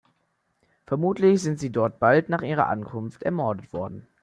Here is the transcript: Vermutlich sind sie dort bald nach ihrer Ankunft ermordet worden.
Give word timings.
Vermutlich 0.87 1.43
sind 1.43 1.59
sie 1.59 1.69
dort 1.71 1.99
bald 1.99 2.27
nach 2.27 2.41
ihrer 2.41 2.65
Ankunft 2.69 3.21
ermordet 3.21 3.71
worden. 3.71 4.07